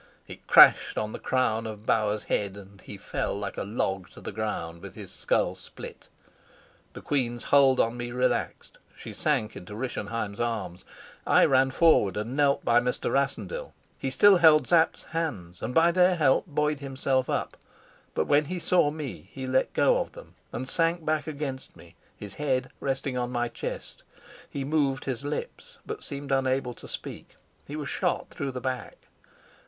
It 0.25 0.47
crashed 0.47 0.97
on 0.97 1.11
the 1.13 1.19
crown 1.19 1.67
of 1.67 1.85
Bauer's 1.85 2.23
head, 2.23 2.57
and 2.57 2.81
he 2.81 2.97
fell 2.97 3.37
like 3.37 3.55
a 3.55 3.61
log 3.63 4.09
to 4.09 4.19
the 4.19 4.31
ground 4.31 4.81
with 4.81 4.95
his 4.95 5.11
skull 5.11 5.53
split. 5.53 6.09
The 6.93 7.03
queen's 7.03 7.43
hold 7.53 7.79
on 7.79 7.97
me 7.97 8.11
relaxed; 8.11 8.79
she 8.95 9.13
sank 9.13 9.55
into 9.55 9.75
Rischenheim's 9.75 10.39
arms. 10.39 10.85
I 11.27 11.45
ran 11.45 11.69
forward 11.69 12.17
and 12.17 12.35
knelt 12.35 12.65
by 12.65 12.79
Mr. 12.79 13.13
Rassendyll. 13.13 13.75
He 13.99 14.09
still 14.09 14.37
held 14.37 14.67
Sapt's 14.67 15.03
hands, 15.03 15.61
and 15.61 15.71
by 15.75 15.91
their 15.91 16.15
help 16.15 16.47
buoyed 16.47 16.79
himself 16.79 17.29
up. 17.29 17.55
But 18.15 18.25
when 18.25 18.45
he 18.45 18.57
saw 18.57 18.89
me 18.89 19.29
he 19.31 19.45
let 19.45 19.71
go 19.71 19.99
of 20.01 20.13
them 20.13 20.33
and 20.51 20.67
sank 20.67 21.05
back 21.05 21.27
against 21.27 21.75
me, 21.75 21.95
his 22.17 22.33
head 22.41 22.71
resting 22.79 23.19
on 23.19 23.31
my 23.31 23.49
chest. 23.49 24.01
He 24.49 24.63
moved 24.63 25.05
his 25.05 25.23
lips, 25.23 25.77
but 25.85 26.03
seemed 26.03 26.31
unable 26.31 26.73
to 26.73 26.87
speak. 26.87 27.35
He 27.67 27.75
was 27.75 27.89
shot 27.89 28.29
through 28.31 28.53
the 28.53 28.59
back. 28.61 28.95